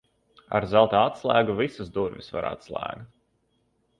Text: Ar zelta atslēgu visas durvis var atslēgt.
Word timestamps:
Ar 0.59 0.65
zelta 0.71 1.01
atslēgu 1.09 1.57
visas 1.59 1.93
durvis 1.99 2.33
var 2.37 2.47
atslēgt. 2.53 3.07